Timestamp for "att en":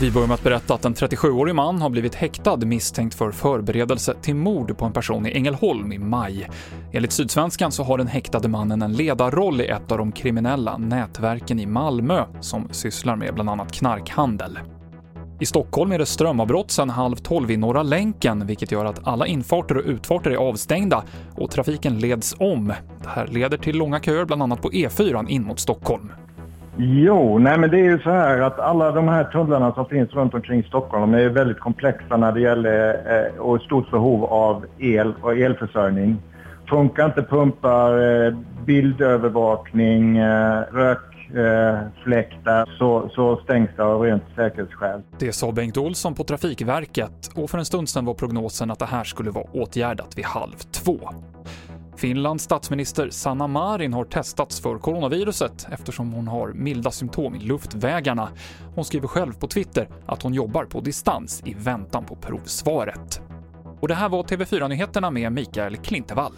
0.74-0.94